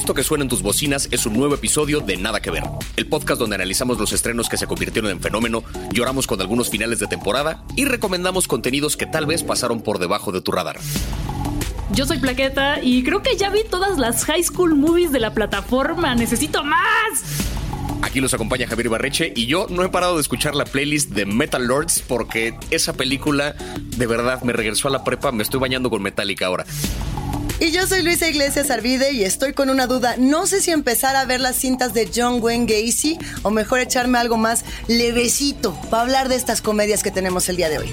[0.00, 2.64] Esto que suena en tus bocinas es un nuevo episodio de Nada que Ver,
[2.96, 7.00] el podcast donde analizamos los estrenos que se convirtieron en fenómeno, lloramos con algunos finales
[7.00, 10.78] de temporada y recomendamos contenidos que tal vez pasaron por debajo de tu radar.
[11.92, 15.34] Yo soy Plaqueta y creo que ya vi todas las high school movies de la
[15.34, 16.14] plataforma.
[16.14, 16.80] ¡Necesito más!
[18.00, 21.26] Aquí los acompaña Javier Barreche y yo no he parado de escuchar la playlist de
[21.26, 23.54] Metal Lords porque esa película
[23.98, 26.64] de verdad me regresó a la prepa, me estoy bañando con Metallica ahora.
[27.62, 30.16] Y yo soy Luisa Iglesias Arvide y estoy con una duda.
[30.16, 34.16] No sé si empezar a ver las cintas de John Wayne Gacy o mejor echarme
[34.16, 37.92] algo más levecito para hablar de estas comedias que tenemos el día de hoy.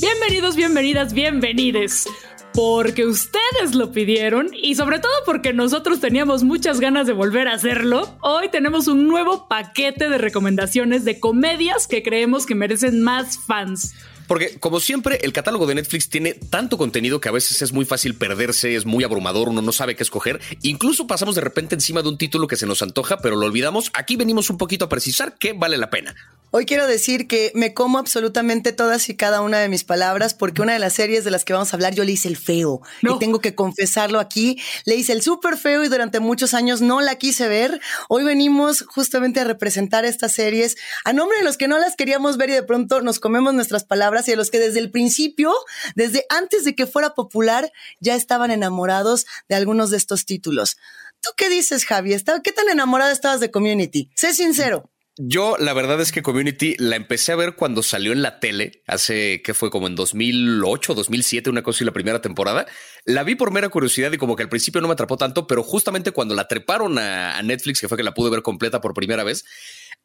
[0.00, 2.04] Bienvenidos, bienvenidas, bienvenides
[2.54, 7.54] porque ustedes lo pidieron y sobre todo porque nosotros teníamos muchas ganas de volver a
[7.54, 13.38] hacerlo, hoy tenemos un nuevo paquete de recomendaciones de comedias que creemos que merecen más
[13.44, 13.94] fans.
[14.26, 17.84] Porque, como siempre, el catálogo de Netflix tiene tanto contenido que a veces es muy
[17.84, 20.40] fácil perderse, es muy abrumador, uno no sabe qué escoger.
[20.62, 23.90] Incluso pasamos de repente encima de un título que se nos antoja, pero lo olvidamos.
[23.94, 26.14] Aquí venimos un poquito a precisar qué vale la pena.
[26.56, 30.62] Hoy quiero decir que me como absolutamente todas y cada una de mis palabras porque
[30.62, 32.80] una de las series de las que vamos a hablar yo le hice el feo
[33.02, 34.60] y tengo que confesarlo aquí.
[34.84, 37.80] Le hice el súper feo y durante muchos años no la quise ver.
[38.08, 42.36] Hoy venimos justamente a representar estas series a nombre de los que no las queríamos
[42.36, 45.52] ver y de pronto nos comemos nuestras palabras y de los que desde el principio,
[45.94, 50.76] desde antes de que fuera popular, ya estaban enamorados de algunos de estos títulos.
[51.20, 52.14] ¿Tú qué dices, Javi?
[52.42, 54.10] ¿Qué tan enamorada estabas de Community?
[54.14, 54.90] Sé sincero.
[55.16, 58.82] Yo, la verdad es que Community la empecé a ver cuando salió en la tele,
[58.88, 62.66] hace que fue como en 2008, 2007, una cosa y la primera temporada.
[63.04, 65.62] La vi por mera curiosidad y como que al principio no me atrapó tanto, pero
[65.62, 69.22] justamente cuando la treparon a, Netflix, que fue que la pude ver completa por primera
[69.22, 69.44] vez,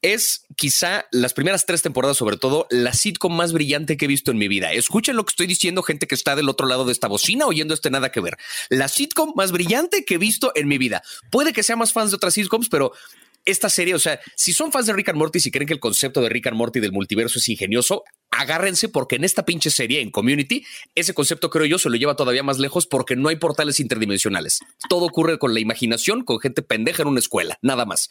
[0.01, 4.31] es quizá las primeras tres temporadas, sobre todo, la sitcom más brillante que he visto
[4.31, 4.71] en mi vida.
[4.71, 7.73] Escuchen lo que estoy diciendo, gente que está del otro lado de esta bocina oyendo
[7.73, 8.37] este nada que ver.
[8.69, 11.01] La sitcom más brillante que he visto en mi vida.
[11.31, 12.93] Puede que sea más fans de otras sitcoms, pero
[13.45, 15.79] esta serie, o sea, si son fans de Rick and Morty, si creen que el
[15.79, 20.01] concepto de Rick and Morty del multiverso es ingenioso, agárrense porque en esta pinche serie,
[20.01, 23.37] en Community, ese concepto creo yo se lo lleva todavía más lejos porque no hay
[23.37, 24.59] portales interdimensionales.
[24.89, 28.09] Todo ocurre con la imaginación, con gente pendeja en una escuela, nada más.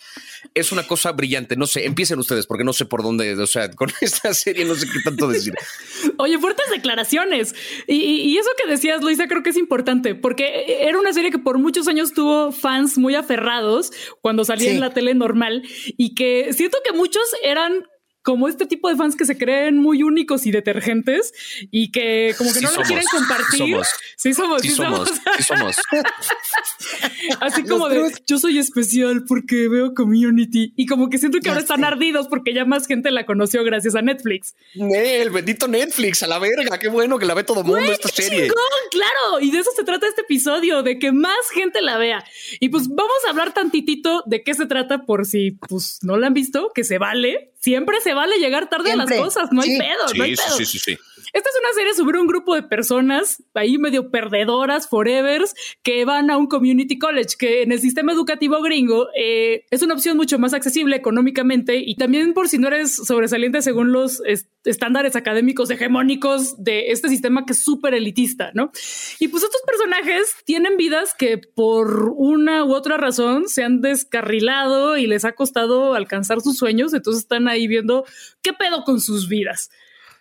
[0.54, 3.70] Es una cosa brillante, no sé, empiecen ustedes porque no sé por dónde, o sea,
[3.76, 5.54] con esta serie no sé qué tanto decir.
[6.18, 7.54] Oye, fuertes declaraciones.
[7.86, 11.58] Y, eso que decías, Luisa, creo que es importante porque era una serie que por
[11.58, 13.90] muchos años tuvo fans muy aferrados
[14.20, 15.62] cuando salía en la tele normal
[15.96, 17.84] y que siento que muchos eran
[18.28, 21.32] como este tipo de fans que se creen muy únicos y detergentes
[21.70, 23.74] y que como que no lo quieren compartir.
[24.18, 24.60] Sí somos.
[24.60, 25.08] Sí somos,
[25.38, 25.76] sí somos.
[27.40, 31.62] Así como de yo soy especial porque veo community y como que siento que ahora
[31.62, 34.54] están ardidos porque ya más gente la conoció gracias a Netflix.
[34.74, 38.10] El bendito Netflix, a la verga, qué bueno que la ve todo el mundo esta
[38.10, 38.50] serie.
[38.90, 42.22] claro, y de eso se trata este episodio, de que más gente la vea.
[42.60, 46.26] Y pues vamos a hablar tantitito de qué se trata por si pues no la
[46.26, 49.78] han visto, que se vale, siempre se vale llegar tarde a las cosas, no hay
[49.78, 50.56] pedo, no hay pedo.
[50.56, 50.98] Sí, sí, sí.
[51.32, 56.30] Esta es una serie sobre un grupo de personas ahí medio perdedoras, forevers, que van
[56.30, 60.38] a un community college, que en el sistema educativo gringo eh, es una opción mucho
[60.38, 64.22] más accesible económicamente y también por si no eres sobresaliente según los
[64.64, 68.70] estándares académicos hegemónicos de este sistema que es súper elitista, ¿no?
[69.18, 74.96] Y pues estos personajes tienen vidas que por una u otra razón se han descarrilado
[74.96, 78.04] y les ha costado alcanzar sus sueños, entonces están ahí viendo
[78.42, 79.70] qué pedo con sus vidas.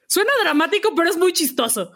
[0.07, 1.91] Suena dramático, pero es muy chistoso.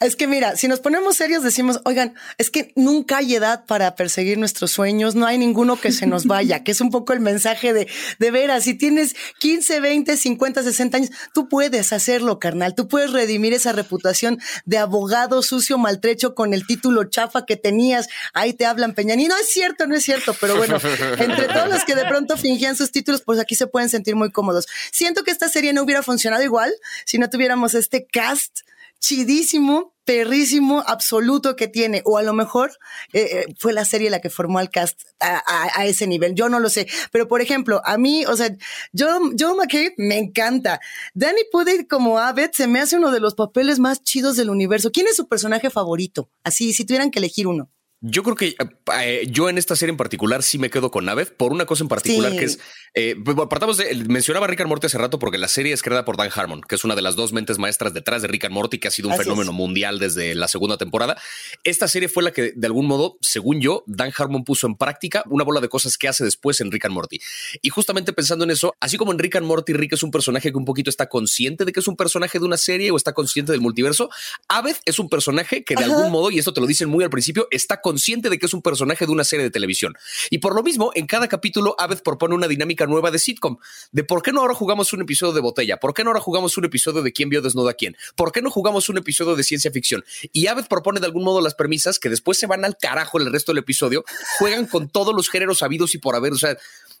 [0.00, 3.96] Es que mira, si nos ponemos serios decimos, oigan, es que nunca hay edad para
[3.96, 7.20] perseguir nuestros sueños, no hay ninguno que se nos vaya, que es un poco el
[7.20, 7.86] mensaje de,
[8.18, 13.12] de veras, si tienes 15, 20, 50, 60 años, tú puedes hacerlo, carnal, tú puedes
[13.12, 18.64] redimir esa reputación de abogado sucio, maltrecho con el título chafa que tenías, ahí te
[18.64, 20.78] hablan Peñani, no es cierto, no es cierto, pero bueno,
[21.18, 24.32] entre todos los que de pronto fingían sus títulos, pues aquí se pueden sentir muy
[24.32, 24.66] cómodos.
[24.92, 26.72] Siento que esta serie no hubiera funcionado igual
[27.04, 28.60] si no tuviéramos este cast
[29.00, 32.02] chidísimo, perrísimo, absoluto que tiene.
[32.04, 32.70] O a lo mejor
[33.12, 36.34] eh, eh, fue la serie la que formó al cast a, ese nivel.
[36.34, 36.86] Yo no lo sé.
[37.10, 38.54] Pero por ejemplo, a mí, o sea,
[38.96, 40.80] Joe, Joe McKay me encanta.
[41.14, 44.92] Danny Pudi como Abed se me hace uno de los papeles más chidos del universo.
[44.92, 46.30] ¿Quién es su personaje favorito?
[46.44, 47.70] Así, si tuvieran que elegir uno.
[48.02, 48.56] Yo creo que eh,
[48.98, 51.84] eh, yo en esta serie en particular sí me quedo con Naved por una cosa
[51.84, 52.58] en particular que es,
[52.94, 56.06] eh, pues, partamos de, mencionaba Rick and Morty hace rato porque la serie es creada
[56.06, 58.54] por Dan Harmon, que es una de las dos mentes maestras detrás de Rick and
[58.54, 61.20] Morty, que ha sido un fenómeno mundial desde la segunda temporada.
[61.62, 65.22] Esta serie fue la que de algún modo, según yo, Dan Harmon puso en práctica
[65.28, 67.20] una bola de cosas que hace después en Rick and Morty.
[67.60, 70.50] Y justamente pensando en eso, así como en Rick and Morty, Rick es un personaje
[70.50, 73.12] que un poquito está consciente de que es un personaje de una serie o está
[73.12, 74.08] consciente del multiverso,
[74.48, 77.10] Aved es un personaje que de algún modo, y esto te lo dicen muy al
[77.10, 79.94] principio, está consciente de que es un personaje de una serie de televisión.
[80.30, 83.58] Y por lo mismo, en cada capítulo, Aved propone una dinámica nueva de sitcom,
[83.92, 86.56] de por qué no ahora jugamos un episodio de botella, por qué no ahora jugamos
[86.56, 89.42] un episodio de quién vio desnuda a quién, por qué no jugamos un episodio de
[89.42, 90.04] ciencia ficción.
[90.32, 93.26] Y Aved propone de algún modo las premisas que después se van al carajo en
[93.26, 94.04] el resto del episodio,
[94.38, 96.32] juegan con todos los géneros habidos y por haber.
[96.32, 96.56] O sea,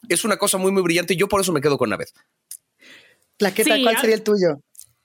[0.08, 1.16] es una cosa muy, muy brillante.
[1.16, 2.08] Yo por eso me quedo con Aved.
[3.36, 4.60] Plaqueta, ¿cuál sería el tuyo?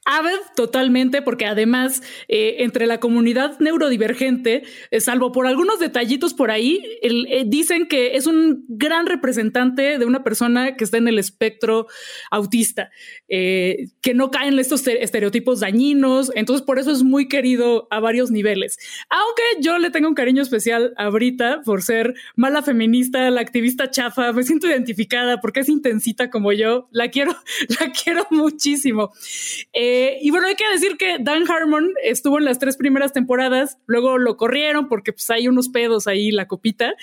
[0.07, 4.62] Aved totalmente, porque además eh, entre la comunidad neurodivergente,
[4.92, 10.06] eh, salvo por algunos detallitos por ahí, eh, dicen que es un gran representante de
[10.06, 11.88] una persona que está en el espectro
[12.30, 12.92] autista,
[13.28, 18.78] que no caen estos estereotipos dañinos, entonces por eso es muy querido a varios niveles.
[19.10, 23.90] Aunque yo le tengo un cariño especial a Brita por ser mala feminista, la activista
[23.90, 27.36] chafa, me siento identificada porque es intensita como yo, la quiero,
[27.80, 29.12] la quiero muchísimo.
[30.21, 34.18] Y bueno, hay que decir que Dan Harmon estuvo en las tres primeras temporadas, luego
[34.18, 36.95] lo corrieron porque pues hay unos pedos ahí, la copita,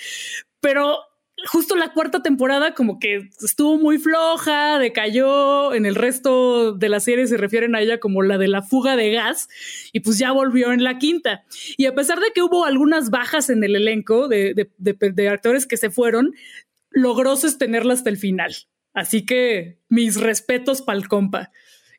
[0.59, 0.97] pero
[1.45, 6.99] justo la cuarta temporada como que estuvo muy floja, decayó, en el resto de la
[6.99, 9.49] serie se refieren a ella como la de la fuga de gas
[9.91, 11.43] y pues ya volvió en la quinta.
[11.77, 15.77] Y a pesar de que hubo algunas bajas en el elenco de, de actores que
[15.77, 16.33] se fueron,
[16.91, 18.55] logró sostenerla hasta el final.
[18.93, 21.51] Así que mis respetos pa'l compa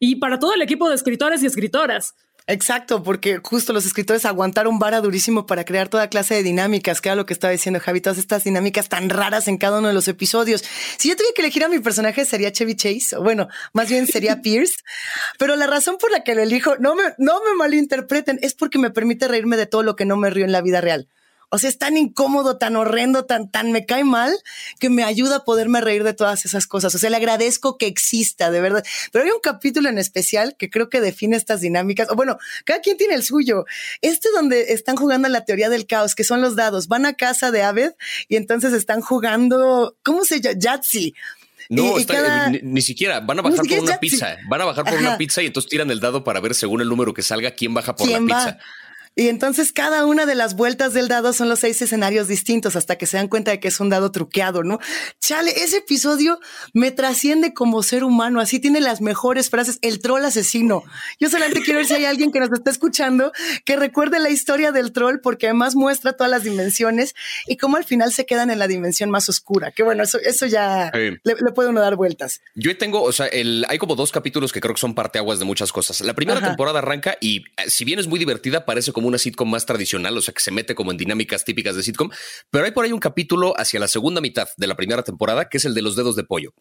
[0.05, 2.15] y para todo el equipo de escritores y escritoras.
[2.47, 7.09] Exacto, porque justo los escritores aguantaron vara durísimo para crear toda clase de dinámicas, que
[7.09, 9.95] era lo que estaba diciendo Javi, todas estas dinámicas tan raras en cada uno de
[9.95, 10.63] los episodios.
[10.99, 14.07] Si yo tuviera que elegir a mi personaje sería Chevy Chase, o bueno, más bien
[14.07, 14.83] sería Pierce,
[15.39, 18.79] pero la razón por la que lo elijo, no me, no me malinterpreten, es porque
[18.79, 21.09] me permite reírme de todo lo que no me río en la vida real.
[21.55, 24.37] O sea, es tan incómodo, tan horrendo, tan, tan me cae mal
[24.81, 26.93] que me ayuda a poderme reír de todas esas cosas.
[26.97, 28.85] O sea, le agradezco que exista, de verdad.
[29.13, 32.11] Pero hay un capítulo en especial que creo que define estas dinámicas.
[32.11, 33.67] O bueno, cada quien tiene el suyo.
[34.01, 36.89] Este donde están jugando la teoría del caos, que son los dados.
[36.89, 37.93] Van a casa de Aved
[38.27, 40.59] y entonces están jugando, ¿cómo se llama?
[40.59, 41.15] Yahtzee.
[41.69, 41.95] No,
[42.63, 43.21] ni, siquiera.
[43.21, 44.39] Van a bajar por una pizza.
[44.49, 46.89] Van a bajar por una pizza y entonces tiran el dado para ver según el
[46.89, 48.59] número que salga quién baja por la pizza.
[49.17, 52.97] Y entonces cada una de las vueltas del dado son los seis escenarios distintos hasta
[52.97, 54.81] que se dan cuenta de que es un dado truqueado, ¿no?
[55.21, 56.41] Chale, ese episodio
[56.73, 58.41] me trasciende como ser humano.
[58.41, 59.79] Así tiene las mejores frases.
[59.83, 60.83] El troll asesino.
[61.21, 63.31] Yo solamente quiero ver si hay alguien que nos está escuchando
[63.65, 67.15] que recuerde la historia del troll porque además muestra todas las dimensiones
[67.47, 69.71] y cómo al final se quedan en la dimensión más oscura.
[69.71, 72.41] Que bueno, eso, eso ya le, puede uno dar vueltas.
[72.57, 75.45] Yo tengo, o sea, el, hay como dos capítulos que creo que son parteaguas de
[75.45, 76.01] muchas cosas.
[76.01, 79.51] La primera temporada arranca y eh, si bien es muy divertida, parece como una sitcom
[79.51, 82.11] más tradicional, o sea, que se mete como en dinámicas típicas de sitcom,
[82.51, 85.59] pero hay por ahí un capítulo hacia la segunda mitad de la primera temporada, que
[85.59, 86.55] es el de los dedos de pollo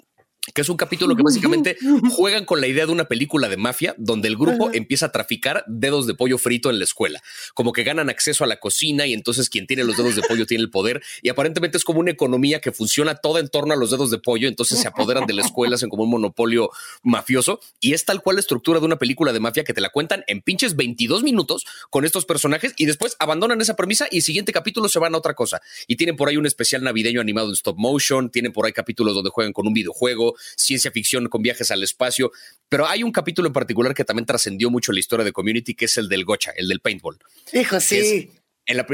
[0.54, 1.78] que es un capítulo que básicamente
[2.12, 5.63] juegan con la idea de una película de mafia donde el grupo empieza a traficar
[5.68, 7.22] dedos de pollo frito en la escuela,
[7.54, 10.45] como que ganan acceso a la cocina y entonces quien tiene los dedos de pollo
[10.45, 11.01] tiene el poder.
[11.22, 14.18] Y aparentemente es como una economía que funciona toda en torno a los dedos de
[14.18, 16.69] pollo, entonces se apoderan de la escuela, hacen como un monopolio
[17.04, 17.62] mafioso.
[17.80, 20.24] Y es tal cual la estructura de una película de mafia que te la cuentan
[20.28, 24.51] en pinches 22 minutos con estos personajes y después abandonan esa premisa y el siguiente
[24.51, 25.62] capítulo se van a otra cosa.
[25.88, 29.15] Y tienen por ahí un especial navideño animado en stop motion, tienen por ahí capítulos
[29.15, 32.32] donde juegan con un videojuego, ciencia ficción con viajes al espacio,
[32.70, 35.86] pero hay un capítulo en particular que también trascendió mucho la historia de Community, que
[35.86, 37.18] es el del gocha, el del paintball.
[37.54, 38.32] Hijo, sí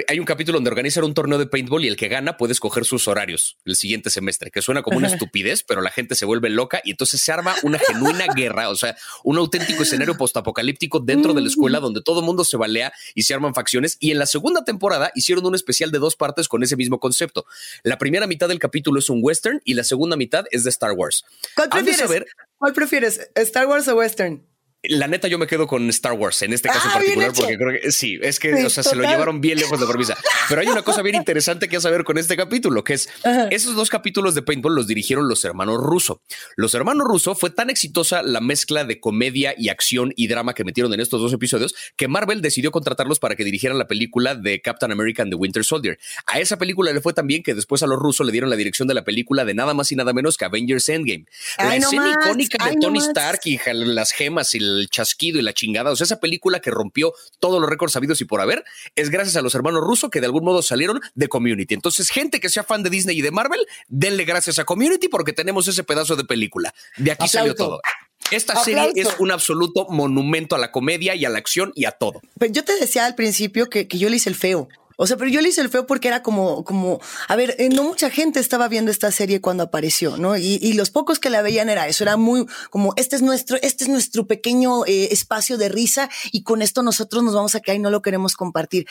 [0.07, 2.85] hay un capítulo donde organizan un torneo de paintball y el que gana puede escoger
[2.85, 6.49] sus horarios el siguiente semestre, que suena como una estupidez, pero la gente se vuelve
[6.49, 11.33] loca y entonces se arma una genuina guerra, o sea, un auténtico escenario postapocalíptico dentro
[11.33, 13.97] de la escuela donde todo el mundo se balea y se arman facciones.
[13.99, 17.45] Y en la segunda temporada hicieron un especial de dos partes con ese mismo concepto.
[17.83, 20.93] La primera mitad del capítulo es un western y la segunda mitad es de Star
[20.93, 21.25] Wars.
[21.55, 22.25] ¿Cuál prefieres?
[22.57, 23.29] ¿Cuál prefieres?
[23.35, 24.43] ¿Star Wars o western?
[24.83, 27.57] La neta, yo me quedo con Star Wars en este caso en ah, particular, porque
[27.57, 30.15] creo que sí, es que o sea, se lo llevaron bien lejos de premisa.
[30.47, 33.09] Pero hay una cosa bien interesante que saber con este capítulo, que es
[33.51, 36.21] esos dos capítulos de Paintball los dirigieron los hermanos Russo.
[36.55, 40.63] Los hermanos Russo fue tan exitosa la mezcla de comedia y acción y drama que
[40.63, 44.61] metieron en estos dos episodios que Marvel decidió contratarlos para que dirigieran la película de
[44.61, 45.99] Captain America and the Winter Soldier.
[46.25, 48.55] A esa película le fue tan bien que después a los Russo le dieron la
[48.55, 51.25] dirección de la película de nada más y nada menos que Avengers Endgame.
[51.57, 55.91] La escena icónica de Tony Stark y las gemas y el chasquido y la chingada.
[55.91, 58.63] O sea, esa película que rompió todos los récords sabidos y por haber
[58.95, 61.73] es gracias a los hermanos rusos que de algún modo salieron de Community.
[61.73, 65.33] Entonces, gente que sea fan de Disney y de Marvel, denle gracias a Community porque
[65.33, 66.73] tenemos ese pedazo de película.
[66.97, 67.81] De aquí salió todo.
[68.31, 71.91] Esta serie es un absoluto monumento a la comedia y a la acción y a
[71.91, 72.21] todo.
[72.37, 74.69] Pero yo te decía al principio que, que yo le hice el feo.
[75.01, 77.69] O sea, pero yo le hice el feo porque era como, como, a ver, eh,
[77.69, 80.35] no mucha gente estaba viendo esta serie cuando apareció, ¿no?
[80.35, 83.57] Y, y los pocos que la veían era eso, era muy como, este es nuestro,
[83.61, 87.61] este es nuestro pequeño eh, espacio de risa y con esto nosotros nos vamos a
[87.61, 88.87] caer y no lo queremos compartir.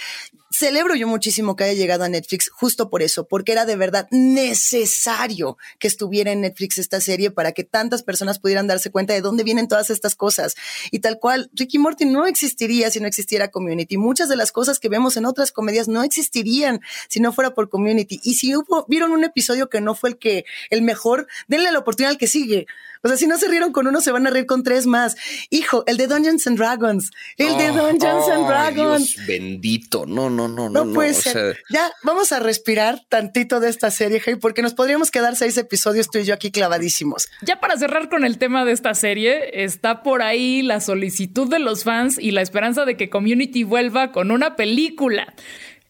[0.50, 4.08] Celebro yo muchísimo que haya llegado a Netflix justo por eso, porque era de verdad
[4.10, 9.20] necesario que estuviera en Netflix esta serie para que tantas personas pudieran darse cuenta de
[9.20, 10.54] dónde vienen todas estas cosas.
[10.90, 13.98] Y tal cual, Ricky Morty no existiría si no existiera Community.
[13.98, 17.54] Muchas de las cosas que vemos en otras comedias no no existirían si no fuera
[17.54, 18.20] por community.
[18.22, 21.80] Y si hubo, vieron un episodio que no fue el que, el mejor, denle la
[21.80, 22.66] oportunidad al que sigue.
[23.02, 25.16] O sea, si no se rieron con uno, se van a reír con tres más.
[25.50, 27.10] Hijo, el de Dungeons and Dragons.
[27.36, 29.16] El de Dungeons and Dragons.
[29.26, 30.04] bendito.
[30.06, 30.84] No, no, no, no.
[30.84, 31.58] No puede ser.
[31.70, 36.10] Ya vamos a respirar tantito de esta serie, hey, porque nos podríamos quedar seis episodios
[36.10, 37.28] tú y yo aquí clavadísimos.
[37.42, 41.60] Ya para cerrar con el tema de esta serie, está por ahí la solicitud de
[41.60, 45.34] los fans y la esperanza de que Community vuelva con una película.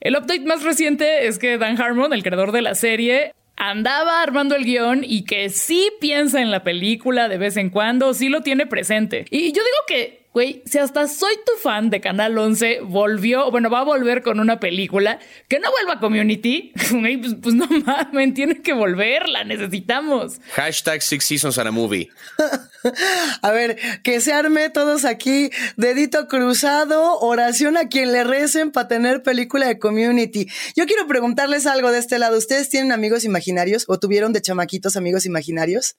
[0.01, 4.55] El update más reciente es que Dan Harmon, el creador de la serie, andaba armando
[4.55, 8.43] el guion y que sí piensa en la película de vez en cuando, sí lo
[8.43, 9.27] tiene presente.
[9.31, 13.71] Y yo digo que Güey, si hasta soy tu fan de Canal 11, volvió, bueno,
[13.71, 15.19] va a volver con una película
[15.49, 20.41] que no vuelva a Community, pues, pues, no mames, tiene que volver, la necesitamos.
[20.53, 22.11] Hashtag Six Seasons and a Movie.
[23.43, 28.87] a ver, que se arme todos aquí, dedito cruzado, oración a quien le recen para
[28.87, 30.47] tener película de Community.
[30.77, 32.37] Yo quiero preguntarles algo de este lado.
[32.37, 35.97] ¿Ustedes tienen amigos imaginarios o tuvieron de chamaquitos amigos imaginarios?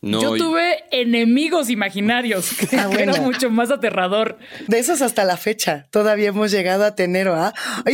[0.00, 4.38] Yo tuve enemigos imaginarios, que ah, era mucho más aterrador.
[4.66, 7.52] De esos hasta la fecha, todavía hemos llegado a tener, ¿ah?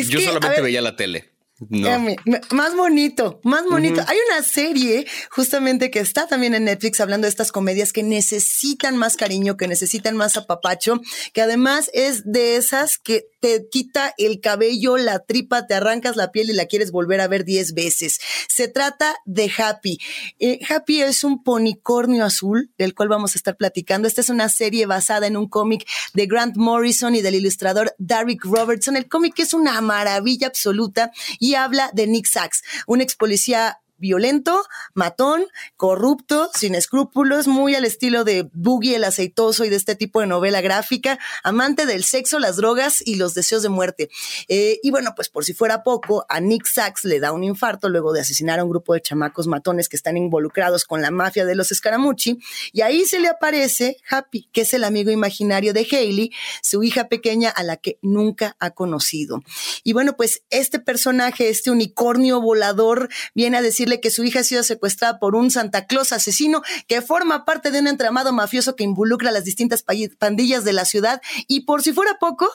[0.09, 1.34] Yo solamente veía la tele.
[1.71, 2.15] No.
[2.51, 4.03] Más bonito, más bonito.
[4.07, 8.97] Hay una serie justamente que está también en Netflix hablando de estas comedias que necesitan
[8.97, 11.01] más cariño, que necesitan más apapacho,
[11.33, 16.33] que además es de esas que te quita el cabello, la tripa, te arrancas la
[16.33, 18.19] piel y la quieres volver a ver 10 veces.
[18.49, 19.99] Se trata de Happy.
[20.39, 24.09] Eh, Happy es un ponicornio azul del cual vamos a estar platicando.
[24.09, 28.45] Esta es una serie basada en un cómic de Grant Morrison y del ilustrador Derek
[28.45, 28.97] Robertson.
[28.97, 34.65] El cómic es una maravilla absoluta y habla de Nick Sachs, un ex policía violento,
[34.95, 35.47] matón,
[35.77, 40.27] corrupto, sin escrúpulos, muy al estilo de Boogie el aceitoso y de este tipo de
[40.27, 44.11] novela gráfica, amante del sexo, las drogas y los deseos de muerte.
[44.49, 47.89] Eh, y bueno, pues por si fuera poco, a Nick Sachs le da un infarto
[47.89, 51.45] luego de asesinar a un grupo de chamacos matones que están involucrados con la mafia
[51.45, 52.39] de los Scaramucci,
[52.73, 56.33] y ahí se le aparece Happy, que es el amigo imaginario de Haley,
[56.63, 59.43] su hija pequeña a la que nunca ha conocido.
[59.83, 63.63] Y bueno, pues este personaje, este unicornio volador, viene a
[64.01, 67.81] que su hija ha sido secuestrada por un Santa Claus asesino que forma parte de
[67.81, 69.85] un entramado mafioso que involucra a las distintas
[70.19, 71.21] pandillas de la ciudad.
[71.47, 72.51] Y por si fuera poco,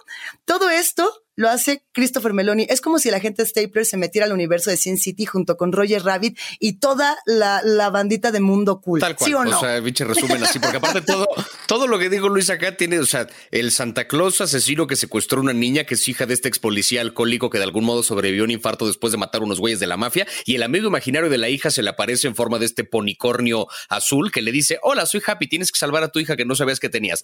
[0.46, 2.68] todo esto lo hace Christopher Meloni.
[2.70, 5.72] Es como si la gente Stapler se metiera al universo de Sin City junto con
[5.72, 9.00] Roger Rabbit y toda la, bandita de mundo cool.
[9.00, 9.48] Tal cual.
[9.48, 11.30] o, sea, biche resumen así, porque aparte todo,
[11.66, 15.40] todo lo que digo Luis acá tiene, o sea, el Santa Claus asesino que secuestró
[15.40, 18.04] a una niña que es hija de este ex policía alcohólico que de algún modo
[18.04, 20.64] sobrevivió a un infarto después de matar a unos güeyes de la mafia y el
[20.64, 24.42] amigo imaginario de la hija se le aparece en forma de este ponicornio azul que
[24.42, 26.90] le dice, hola, soy Happy, tienes que salvar a tu hija que no sabías que
[26.90, 27.24] tenías.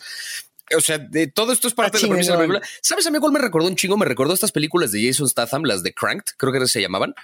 [0.76, 2.68] O sea, de, todo esto es parte de la premisa de la película.
[2.82, 3.98] ¿Sabes a mí cuál me recordó un chingo?
[4.06, 7.16] Me recordó estas películas de Jason Statham, las de Cranked, creo que se llamaban.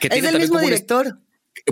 [0.00, 1.18] Que es el mismo director.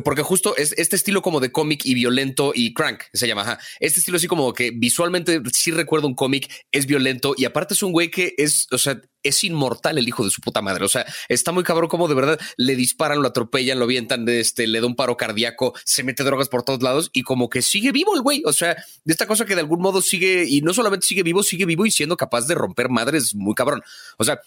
[0.03, 3.61] Porque justo es este estilo como de cómic y violento y crank se llama.
[3.79, 7.83] Este estilo así como que visualmente sí recuerdo un cómic, es violento y aparte es
[7.85, 10.85] un güey que es, o sea, es inmortal el hijo de su puta madre.
[10.85, 14.67] O sea, está muy cabrón como de verdad le disparan, lo atropellan, lo avientan, este,
[14.67, 17.93] le da un paro cardíaco, se mete drogas por todos lados y como que sigue
[17.93, 18.43] vivo el güey.
[18.47, 21.43] O sea, de esta cosa que de algún modo sigue y no solamente sigue vivo,
[21.43, 23.83] sigue vivo y siendo capaz de romper madres muy cabrón.
[24.19, 24.41] O sea,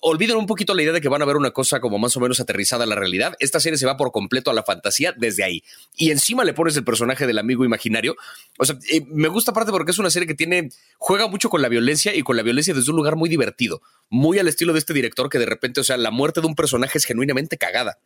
[0.00, 2.20] olviden un poquito la idea de que van a ver una cosa como más o
[2.20, 3.34] menos aterrizada a la realidad.
[3.38, 5.62] Esta serie se va por completo a la fantasía desde ahí.
[5.96, 8.16] Y encima le pones el personaje del amigo imaginario.
[8.58, 11.62] O sea, eh, me gusta aparte porque es una serie que tiene, juega mucho con
[11.62, 14.78] la violencia y con la violencia desde un lugar muy divertido muy al estilo de
[14.78, 17.98] este director que de repente, o sea, la muerte de un personaje es genuinamente cagada.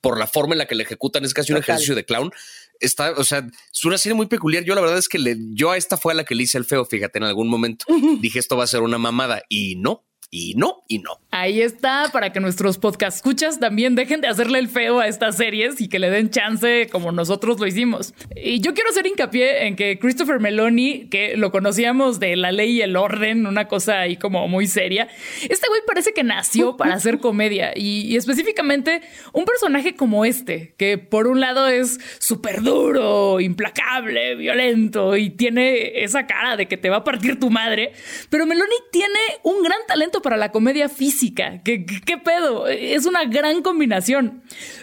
[0.00, 2.32] Por la forma en la que le ejecutan, es casi un ejercicio de clown.
[2.80, 4.64] Está, o sea, es una serie muy peculiar.
[4.64, 6.58] Yo la verdad es que le, yo a esta fue a la que le hice
[6.58, 7.84] el feo, fíjate, en algún momento
[8.20, 11.12] dije esto va a ser una mamada y no, Y no, y no.
[11.30, 15.38] Ahí está, para que nuestros podcast escuchas también dejen de hacerle el feo a estas
[15.38, 18.12] series y que le den chance como nosotros lo hicimos.
[18.36, 22.72] Y yo quiero hacer hincapié en que Christopher Meloni, que lo conocíamos de La Ley
[22.72, 25.08] y el Orden, una cosa ahí como muy seria,
[25.48, 29.00] este güey parece que nació para hacer comedia y, y específicamente
[29.32, 36.02] un personaje como este, que por un lado es súper duro, implacable, violento y tiene
[36.02, 37.92] esa cara de que te va a partir tu madre,
[38.28, 41.60] pero Meloni tiene un gran talento para la comedia física.
[41.64, 42.68] ¿Qué, ¿Qué, pedo?
[42.68, 44.42] Es una gran combinación.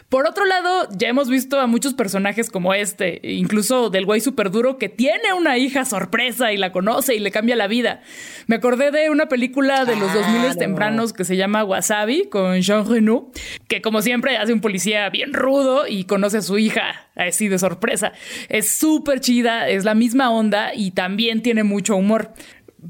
[0.09, 4.51] Por otro lado, ya hemos visto a muchos personajes como este, incluso del güey súper
[4.51, 8.01] duro que tiene una hija sorpresa y la conoce y le cambia la vida.
[8.47, 12.87] Me acordé de una película de los 2000 tempranos que se llama Wasabi con Jean
[12.87, 13.31] Reno,
[13.67, 17.59] que como siempre hace un policía bien rudo y conoce a su hija así de
[17.59, 18.13] sorpresa.
[18.49, 22.33] Es súper chida, es la misma onda y también tiene mucho humor.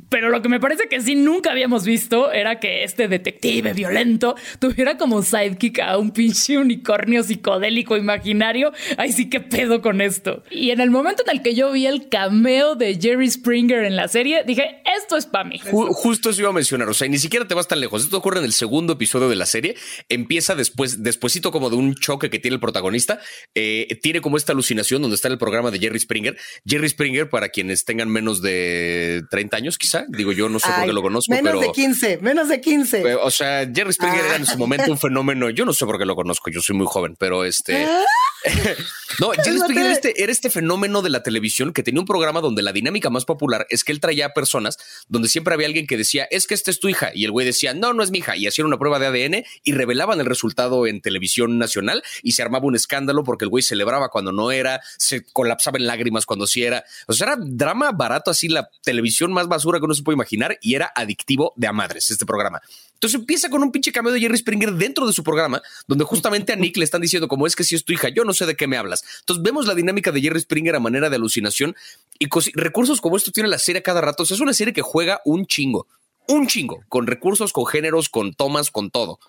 [0.10, 4.36] Pero lo que me parece que sí nunca habíamos visto era que este detective violento
[4.60, 8.72] tuviera como sidekick a un pinche unicornio psicodélico imaginario.
[8.98, 10.44] Ay, sí, qué pedo con esto.
[10.52, 13.96] Y en el momento en el que yo vi el cameo de Jerry Springer en
[13.96, 15.60] la serie, dije, esto es para mí.
[15.62, 16.90] justo eso iba a mencionar.
[16.90, 18.04] O sea, ni siquiera te vas tan lejos.
[18.04, 19.76] Esto ocurre en el segundo episodio de la serie.
[20.10, 23.20] Empieza después, despuésito como de un choque que tiene el protagonista.
[23.54, 26.38] Eh, tiene como esta alucinación donde está el programa de Jerry Springer.
[26.66, 29.78] Jerry Springer, para quienes tengan menos de 30 años,
[30.10, 31.34] Digo, yo no sé por qué lo conozco.
[31.34, 33.16] Menos de 15, menos de 15.
[33.16, 35.50] O sea, Jerry Springer era en su momento un fenómeno.
[35.50, 37.86] Yo no sé por qué lo conozco, yo soy muy joven, pero este.
[37.86, 38.04] Ah.
[39.20, 42.42] no, Jerry Springer era este, era este fenómeno de la televisión que tenía un programa
[42.42, 44.78] donde la dinámica más popular es que él traía a personas
[45.08, 47.12] donde siempre había alguien que decía, es que esta es tu hija.
[47.14, 48.36] Y el güey decía, no, no es mi hija.
[48.36, 52.42] Y hacían una prueba de ADN y revelaban el resultado en televisión nacional y se
[52.42, 56.48] armaba un escándalo porque el güey celebraba cuando no era, se colapsaba en lágrimas cuando
[56.48, 56.84] sí era.
[57.08, 60.58] O sea, era drama barato, así la televisión más basura que uno se puede imaginar
[60.62, 62.62] y era adictivo de a madres este programa.
[62.94, 66.54] Entonces empieza con un pinche cameo de Jerry Springer dentro de su programa, donde justamente
[66.54, 68.46] a Nick le están diciendo como es que si es tu hija, yo no sé
[68.46, 69.04] de qué me hablas.
[69.20, 71.76] Entonces vemos la dinámica de Jerry Springer a manera de alucinación
[72.20, 74.24] y recursos como esto tiene la serie cada rato.
[74.24, 75.88] es una serie que juega un chingo,
[76.28, 79.20] un chingo, con recursos, con géneros, con tomas, con todo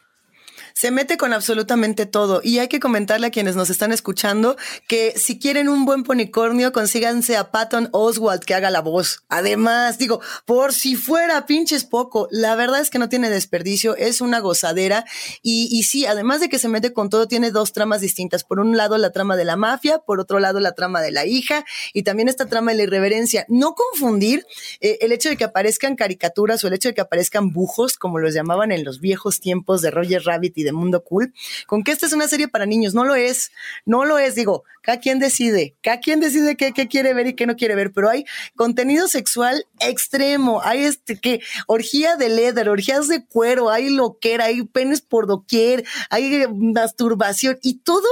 [0.77, 2.43] se mete con absolutamente todo.
[2.45, 6.71] Y hay que comentarle a quienes nos están escuchando que si quieren un buen ponicornio,
[6.71, 9.25] consíganse a Patton Oswald que haga la voz.
[9.31, 14.21] Además, digo, por si fuera pinches poco, la verdad es que no tiene desperdicio, es
[14.21, 15.07] una gozadera.
[15.43, 18.45] Y, sí, además de que se mete con todo, tiene dos tramas distintas.
[18.45, 21.25] Por un lado, la trama de la mafia, por otro lado, la trama de la
[21.25, 21.65] hija
[21.95, 23.47] y también esta trama de la irreverencia.
[23.49, 24.45] No confundir
[24.83, 28.19] eh, el hecho de que aparezcan caricaturas o el hecho de que aparezcan bujos, como
[28.19, 31.33] los llamaban en los viejos tiempos de Roger Rabbit de Mundo Cool,
[31.67, 32.95] con que esta es una serie para niños.
[32.95, 33.53] No lo es,
[33.85, 37.47] no lo es, digo, cada quien decide, cada quien decide qué, quiere ver y qué
[37.47, 38.25] no quiere ver, pero hay
[38.55, 44.63] contenido sexual extremo, hay este que orgía de leather, orgías de cuero, hay loquera, hay
[44.63, 48.07] penes por doquier, hay masturbación y todo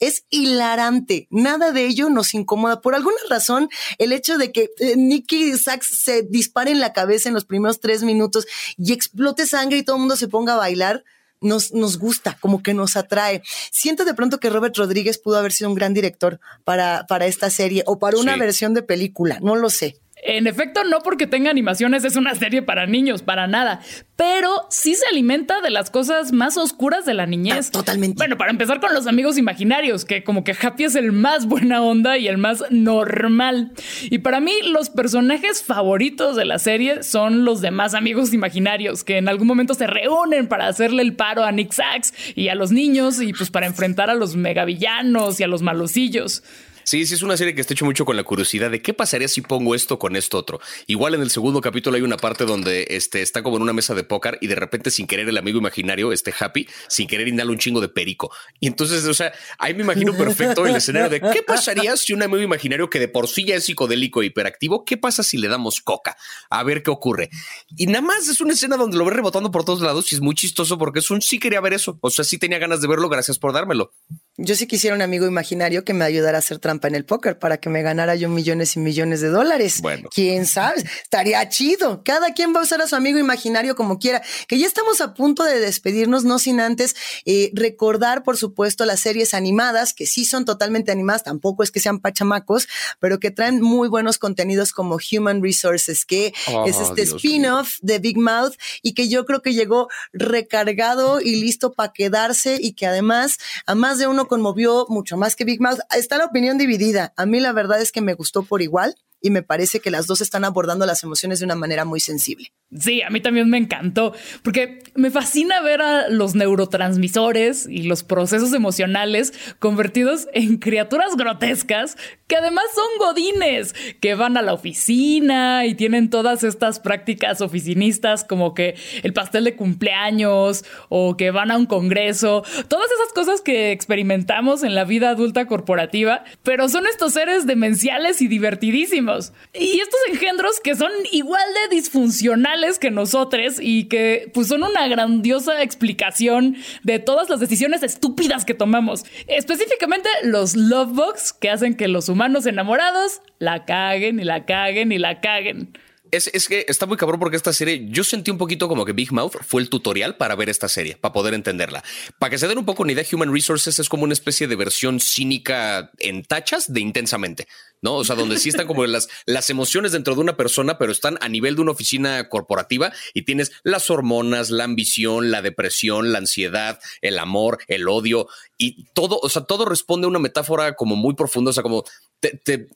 [0.00, 1.26] es hilarante.
[1.30, 2.80] Nada de ello nos incomoda.
[2.80, 7.28] Por alguna razón, el hecho de que eh, Nicky Sachs se dispare en la cabeza
[7.28, 10.56] en los primeros tres minutos y explote sangre y todo el mundo se ponga a
[10.56, 11.04] bailar,
[11.46, 13.42] nos, nos gusta, como que nos atrae.
[13.70, 17.50] Siento de pronto que Robert Rodríguez pudo haber sido un gran director para, para esta
[17.50, 19.96] serie o para una versión de película, no lo sé.
[20.28, 23.80] En efecto, no porque tenga animaciones es una serie para niños, para nada,
[24.16, 27.70] pero sí se alimenta de las cosas más oscuras de la niñez.
[27.70, 28.16] Totalmente.
[28.16, 31.80] Bueno, para empezar con los amigos imaginarios, que como que Happy es el más buena
[31.80, 33.70] onda y el más normal.
[34.10, 39.18] Y para mí, los personajes favoritos de la serie son los demás amigos imaginarios, que
[39.18, 42.72] en algún momento se reúnen para hacerle el paro a Nick Sachs y a los
[42.72, 46.42] niños y pues para enfrentar a los megavillanos y a los malosillos.
[46.86, 49.26] Sí, sí, es una serie que está hecho mucho con la curiosidad de qué pasaría
[49.26, 50.60] si pongo esto con esto otro.
[50.86, 53.92] Igual en el segundo capítulo hay una parte donde este, está como en una mesa
[53.96, 57.50] de póker y de repente sin querer el amigo imaginario, este Happy, sin querer inhala
[57.50, 58.30] un chingo de perico.
[58.60, 62.22] Y entonces, o sea, ahí me imagino perfecto el escenario de qué pasaría si un
[62.22, 65.48] amigo imaginario que de por sí ya es psicodélico e hiperactivo, qué pasa si le
[65.48, 66.16] damos coca?
[66.50, 67.30] A ver qué ocurre.
[67.76, 70.20] Y nada más es una escena donde lo ve rebotando por todos lados y es
[70.20, 71.98] muy chistoso porque es un sí quería ver eso.
[72.00, 73.90] O sea, sí tenía ganas de verlo, gracias por dármelo.
[74.38, 77.38] Yo sí quisiera un amigo imaginario que me ayudara a hacer trampa en el póker
[77.38, 79.80] para que me ganara yo millones y millones de dólares.
[79.80, 80.10] Bueno.
[80.14, 80.82] ¿Quién sabe?
[81.02, 82.02] Estaría chido.
[82.04, 84.22] Cada quien va a usar a su amigo imaginario como quiera.
[84.46, 89.00] Que ya estamos a punto de despedirnos, no sin antes eh, recordar, por supuesto, las
[89.00, 92.68] series animadas, que sí son totalmente animadas, tampoco es que sean pachamacos,
[93.00, 96.34] pero que traen muy buenos contenidos como Human Resources, que
[96.66, 101.72] es este spin-off de Big Mouth y que yo creo que llegó recargado y listo
[101.72, 105.80] para quedarse y que además a más de uno conmovió mucho más que Big Mouth.
[105.96, 107.12] Está la opinión dividida.
[107.16, 108.96] A mí la verdad es que me gustó por igual.
[109.20, 112.52] Y me parece que las dos están abordando las emociones de una manera muy sensible.
[112.78, 118.02] Sí, a mí también me encantó, porque me fascina ver a los neurotransmisores y los
[118.02, 125.64] procesos emocionales convertidos en criaturas grotescas que además son godines, que van a la oficina
[125.64, 128.74] y tienen todas estas prácticas oficinistas como que
[129.04, 134.64] el pastel de cumpleaños o que van a un congreso, todas esas cosas que experimentamos
[134.64, 139.05] en la vida adulta corporativa, pero son estos seres demenciales y divertidísimos.
[139.54, 144.88] Y estos engendros que son igual de disfuncionales que nosotros y que pues son una
[144.88, 149.04] grandiosa explicación de todas las decisiones estúpidas que tomamos.
[149.26, 154.92] Específicamente los love bugs que hacen que los humanos enamorados la caguen y la caguen
[154.92, 155.72] y la caguen.
[156.10, 159.12] Es, que está muy cabrón porque esta serie, yo sentí un poquito como que Big
[159.12, 161.82] Mouth fue el tutorial para ver esta serie, para poder entenderla.
[162.18, 164.56] Para que se den un poco una idea, Human Resources es como una especie de
[164.56, 167.46] versión cínica en tachas de intensamente.
[167.82, 167.94] ¿no?
[167.96, 171.18] O sea, donde sí están como las, las emociones dentro de una persona, pero están
[171.20, 176.18] a nivel de una oficina corporativa y tienes las hormonas, la ambición, la depresión, la
[176.18, 180.96] ansiedad, el amor, el odio y todo, o sea, todo responde a una metáfora como
[180.96, 181.84] muy profunda, o sea, como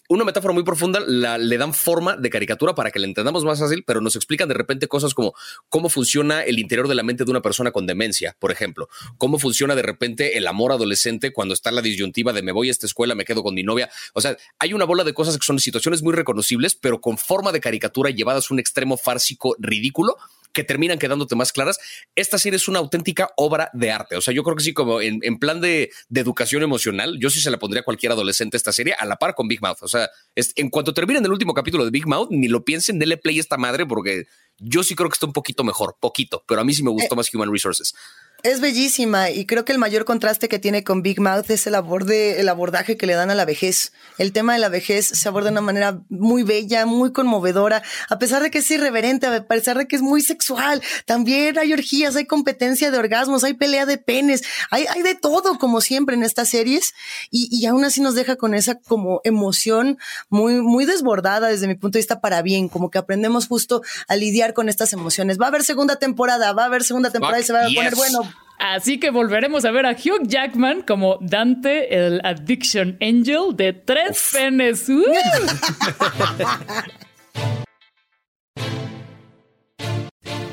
[0.08, 3.58] una metáfora muy profunda, la, le dan forma de caricatura para que la entendamos más
[3.58, 5.34] fácil, pero nos explican de repente cosas como
[5.68, 9.38] cómo funciona el interior de la mente de una persona con demencia, por ejemplo, cómo
[9.38, 12.86] funciona de repente el amor adolescente cuando está la disyuntiva de me voy a esta
[12.86, 15.58] escuela, me quedo con mi novia, o sea, hay una bola de cosas que son
[15.58, 20.16] situaciones muy reconocibles, pero con forma de caricatura llevadas a un extremo fársico ridículo
[20.52, 21.78] que terminan quedándote más claras.
[22.14, 24.16] Esta serie es una auténtica obra de arte.
[24.16, 27.50] O sea, yo creo que sí, como en, plan de, educación emocional, yo sí se
[27.50, 29.78] la pondría a cualquier adolescente esta serie a la par con Big Mouth.
[29.82, 32.98] O sea, es, en cuanto terminen el último capítulo de Big Mouth, ni lo piensen,
[32.98, 34.26] denle play a esta madre porque
[34.58, 37.14] yo sí creo que está un poquito mejor, poquito, pero a mí sí me gustó
[37.14, 37.94] eh, más Human Resources.
[38.42, 41.74] Es bellísima y creo que el mayor contraste que tiene con Big Mouth es el,
[41.74, 43.92] aborde, el abordaje que le dan a la vejez.
[44.16, 48.18] El tema de la vejez se aborda de una manera muy bella, muy conmovedora, a
[48.18, 50.82] pesar de que es irreverente, a pesar de que es muy sexual.
[51.04, 55.58] También hay orgías, hay competencia de orgasmos, hay pelea de penes, hay, hay de todo
[55.58, 56.94] como siempre en estas series
[57.30, 59.98] y, y aún así nos deja con esa como emoción
[60.30, 64.16] muy, muy desbordada desde mi punto de vista para bien, como que aprendemos justo a
[64.16, 65.38] lidiar con estas emociones.
[65.38, 67.94] Va a haber segunda temporada, va a haber segunda temporada y se va a poner
[67.96, 68.29] bueno
[68.60, 74.32] Así que volveremos a ver a Hugh Jackman como Dante, el Addiction Angel de tres
[74.34, 74.86] penes.
[74.88, 75.02] ¡Uh!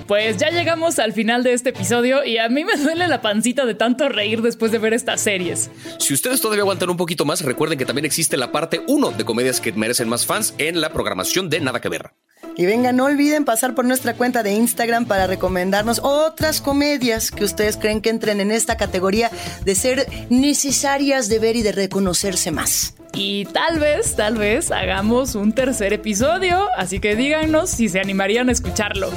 [0.07, 3.65] Pues ya llegamos al final de este episodio y a mí me duele la pancita
[3.65, 5.69] de tanto reír después de ver estas series.
[5.99, 9.25] Si ustedes todavía aguantan un poquito más, recuerden que también existe la parte 1 de
[9.25, 12.11] comedias que merecen más fans en la programación de Nada que Ver.
[12.57, 17.43] Y venga, no olviden pasar por nuestra cuenta de Instagram para recomendarnos otras comedias que
[17.43, 19.29] ustedes creen que entren en esta categoría
[19.63, 22.95] de ser necesarias de ver y de reconocerse más.
[23.13, 28.49] Y tal vez, tal vez hagamos un tercer episodio, así que díganos si se animarían
[28.49, 29.11] a escucharlo.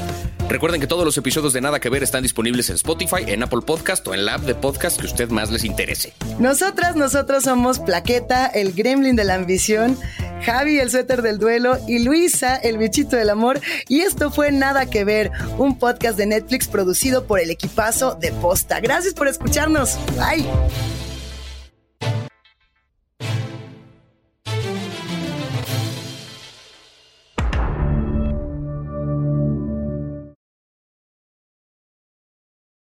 [0.51, 3.61] Recuerden que todos los episodios de Nada que Ver están disponibles en Spotify, en Apple
[3.65, 6.13] Podcast o en la app de podcast que usted más les interese.
[6.41, 9.97] Nosotras, nosotros somos Plaqueta, el gremlin de la ambición,
[10.45, 13.61] Javi, el suéter del duelo y Luisa, el bichito del amor.
[13.89, 18.33] Y esto fue Nada que Ver, un podcast de Netflix producido por el equipazo de
[18.33, 18.81] Posta.
[18.81, 19.99] Gracias por escucharnos.
[20.17, 20.47] Bye.